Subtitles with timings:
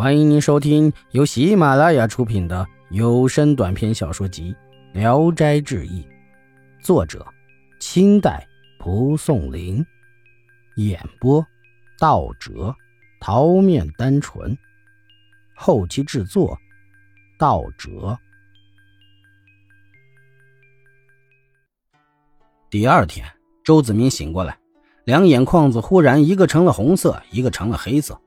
[0.00, 4.56] 欢迎您收听由喜马拉雅出品的有声短篇小说集
[4.98, 6.00] 《聊斋志异》，
[6.82, 7.22] 作者：
[7.80, 8.48] 清代
[8.78, 9.84] 蒲松龄，
[10.76, 11.46] 演播：
[11.98, 12.74] 道哲、
[13.20, 14.56] 桃面单纯，
[15.54, 16.58] 后期制作：
[17.38, 18.18] 道哲。
[22.70, 23.30] 第二天，
[23.62, 24.56] 周子明醒过来，
[25.04, 28.18] 两眼眶子忽然一个成了红色，一个成了黑色。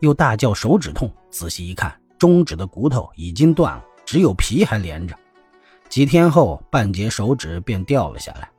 [0.00, 5.16] 又大叫手指痛，仔细一看，中指的骨头已经断了，只有皮还连着。
[5.88, 8.50] 几天后，半截手指便掉了下来。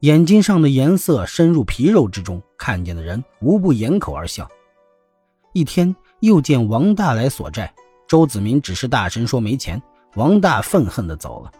[0.00, 4.48] 眼睛上的颜色深入皮肉之中，看见的人无不掩口而笑。
[5.52, 7.72] 一天又见王大来索债，
[8.06, 9.80] 周子明只是大声说没钱，
[10.14, 11.50] 王大愤恨地走了。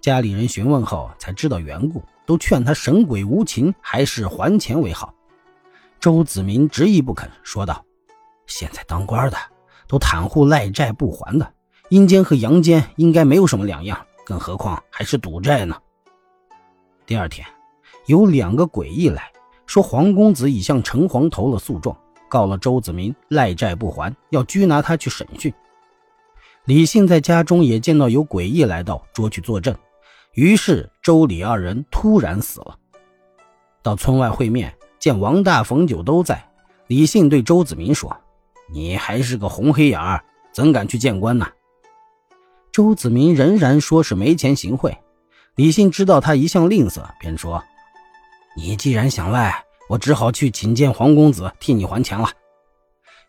[0.00, 5.14] 家里人询问后才知道缘故，都劝他神鬼无情，还是还钱为好。
[6.00, 7.84] 周子明执意不肯，说道。
[8.50, 9.36] 现在当官的
[9.86, 11.52] 都袒护赖债不还的，
[11.88, 15.76] 阴间和阳间应该没有什么两样，更何况还是赌债呢？
[17.06, 17.46] 第二天，
[18.06, 19.30] 有两个诡异来
[19.66, 21.96] 说，黄公子已向城隍投了诉状，
[22.28, 25.54] 告了周子明赖债不还，要拘拿他去审讯。
[26.64, 29.74] 李信在家中也见到有诡异来到，捉去作证。
[30.34, 32.76] 于是周李二人突然死了。
[33.82, 36.44] 到村外会面，见王大、冯九都在，
[36.88, 38.19] 李信对周子明说。
[38.72, 41.46] 你还是个红黑眼儿，怎敢去见官呢？
[42.72, 44.96] 周子明仍然说是没钱行贿。
[45.56, 47.62] 李信知道他一向吝啬，便说
[48.56, 52.30] ：“你既然想赖，我只好去请见黄公子，替你还钱了。”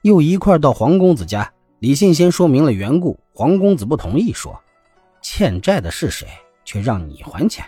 [0.03, 4.61] 又一块到黄公子家，李信先说明了缘故，黄公子不同意，说
[5.21, 6.27] ：“欠债的是谁，
[6.63, 7.65] 却让你还钱？”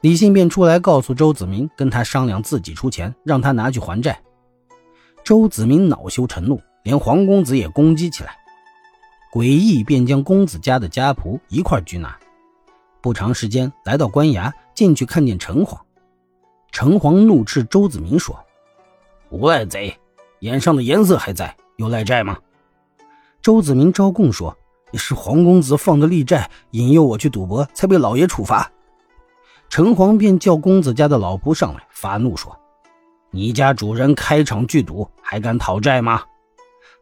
[0.00, 4.20] 李信便出来告诉周子明，跟他商量自己出钱，让他拿去还债。
[5.24, 8.36] 周子明恼羞成怒，连黄公子也攻击起来。
[9.32, 12.18] 诡异便将公子家的家仆一块拘拿。
[13.00, 15.78] 不长时间，来到官衙，进去看见城隍。
[16.70, 18.38] 城隍怒斥周子明说
[19.30, 19.96] ：“无赖贼，
[20.40, 22.38] 眼上的颜色还在，有赖债吗？”
[23.40, 24.56] 周子明招供说
[24.94, 28.70] ：“是黄公子放的利债，引诱我去赌博，才被老爷处罚。”
[29.68, 32.56] 城隍便叫公子家的老仆上来，发怒说。
[33.34, 36.22] 你家主人开场聚赌，还敢讨债吗？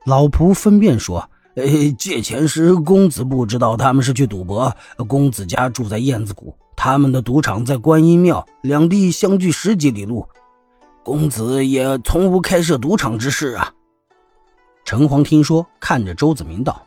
[0.06, 1.66] 老仆分辨说：“呃，
[1.98, 4.72] 借钱时公子不知道他们是去赌博。
[5.08, 10.24] 公子家住在燕子谷，他们的赌场在观音庙，两地相距十几里路。
[11.02, 13.74] 公子也从无开设赌场之事啊。”
[14.86, 16.86] 城隍听说，看着周子明道：“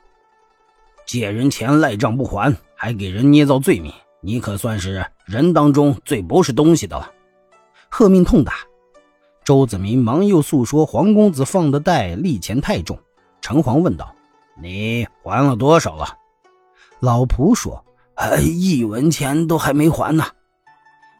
[1.05, 7.11] 借人钱赖账不还，还给人捏造罪名，你可算是人当中最不是东西的了。”
[7.91, 8.53] 喝命痛打。
[9.43, 12.97] 周子明忙又诉说黄公子放的贷利钱太重，
[13.41, 14.15] 城隍问道
[14.61, 16.17] ：“你还了多少了？”
[17.01, 17.83] 老仆说
[18.15, 20.25] ：“哎，一文钱都还没还呢。”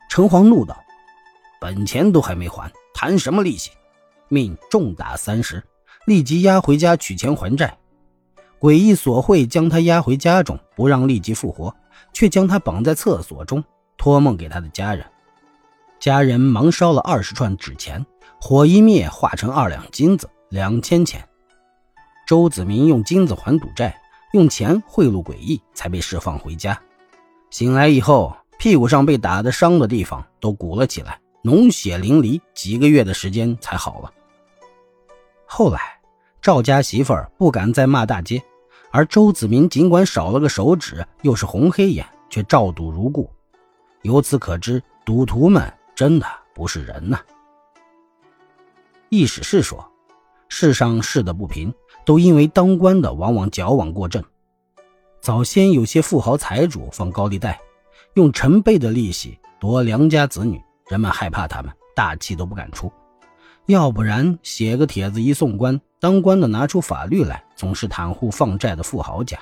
[0.10, 0.78] 城隍怒道
[1.60, 3.72] ：“本钱都还没还，谈什么利息？”
[4.30, 5.62] 命重打三十，
[6.06, 7.78] 立即押回家取钱还债。
[8.60, 11.76] 诡异索贿将他押回家中，不让立即复活，
[12.14, 13.62] 却将他绑在厕所中，
[13.98, 15.06] 托梦给他的家人。
[16.04, 18.06] 家人忙烧了二十串纸钱。
[18.38, 21.26] 火一灭，化成二两金子，两千钱。
[22.28, 23.98] 周子明用金子还赌债，
[24.34, 26.78] 用钱贿赂诡异，才被释放回家。
[27.52, 34.12] 醒来以后，屁股上被打的伤的地方都鼓了起来，脓血淋漓，几个月的时间才好了。
[35.46, 35.80] 后来，
[36.42, 38.44] 赵家媳妇儿不敢再骂大街，
[38.92, 43.32] 而周子明尽管少了个手指，又是红黑眼，却照赌如故。
[44.02, 47.20] 由此可知，赌徒们真的不是人呐。
[49.10, 49.88] 意思是说，
[50.50, 51.74] 世上世的不平，
[52.04, 54.24] 都因为当官的往往矫枉过正。
[55.22, 57.60] 早先有些富豪财主放高利贷，
[58.16, 62.92] 用成倍的利息夺良家子女，人们害怕他们，大气都不敢出。
[63.68, 69.40] 要不然写个帖子一送官，当官的拿出法律来，总是袒护放债的富豪家。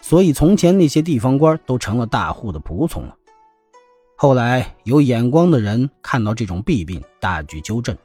[0.00, 3.14] 所以从前那些地方官都成了大户的仆从了。
[4.20, 7.96] 后来有眼光的人看到这种弊病，大举纠正。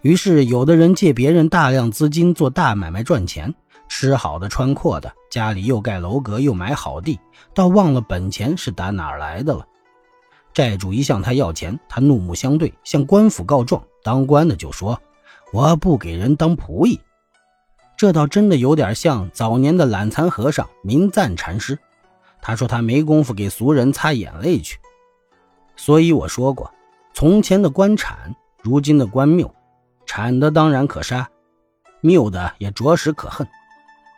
[0.00, 3.54] 于是，有的人借别人大量资金做大买卖赚钱，
[3.90, 7.20] 吃好的穿阔的，家里又盖楼阁又买好地，
[7.52, 9.66] 倒忘了本钱是打哪儿来的了。
[10.54, 13.84] 债主一向他要钱，他怒目相对，向官府告状。
[14.02, 14.98] 当官的就说
[15.52, 16.98] ：“我不给人当仆役。”
[17.98, 21.78] 这倒真的有点像早年的懒蚕和尚明赞禅师。
[22.40, 24.78] 他说他没工夫给俗人擦眼泪去。
[25.78, 26.70] 所以我说过，
[27.14, 29.54] 从前的官产，如今的官谬。
[30.04, 31.28] 产的当然可杀，
[32.00, 33.46] 谬的也着实可恨。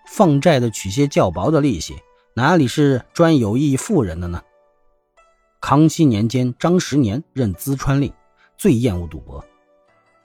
[0.08, 1.96] 放债的取些较薄的利息，
[2.32, 4.40] 哪里是专有益富人的呢？
[5.60, 8.12] 康熙年间，张十年任淄川令，
[8.56, 9.44] 最厌恶赌博。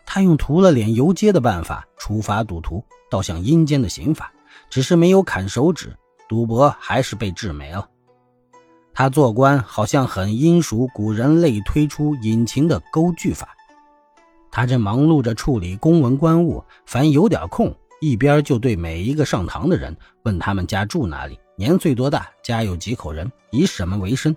[0.06, 4.32] 他用涂了脸游街的办法处罚赌徒，倒像阴间的刑罚，
[4.70, 5.98] 只是没有砍手指，
[6.30, 7.90] 赌博还是被治没了。
[8.96, 13.50] 他做官好像很阴熟古人类推出隐情的钩具法。
[14.50, 19.94] 他正忙碌着处理公文官务，凡有点空，一边就对每一个上堂的人
[20.24, 24.34] 问他们家住哪里，年岁多大，家有几口人，以什么为生。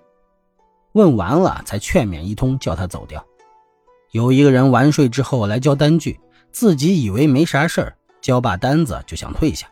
[0.91, 3.25] 问完了，才劝勉一通，叫他走掉。
[4.11, 6.19] 有一个人完税之后来交单据，
[6.51, 9.67] 自己以为没啥事儿，交罢单子就想退下。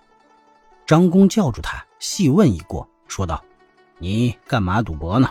[0.85, 3.43] 张公叫住他，细问一过，说道。
[3.99, 5.29] 你干嘛赌博呢？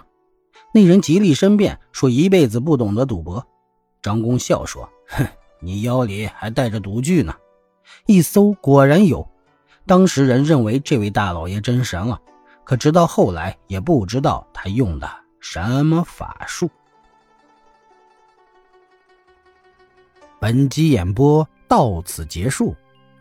[0.73, 3.47] 那人极力申辩，说一辈子不懂得赌博。
[4.03, 5.27] 张公笑说：“哼，
[5.61, 7.35] 你腰里还带着赌具呢。”
[8.07, 9.27] 一搜果然有。
[9.87, 12.21] 当时人认为这位大老爷真神了，
[12.65, 15.09] 可直到后来也不知道他用的
[15.39, 16.69] 什么法术。
[20.41, 22.75] 本集演播到此结束，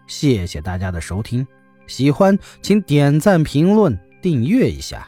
[0.08, 1.46] 谢谢大家的收听。
[1.86, 5.08] 喜欢请点赞、评论、订阅一下。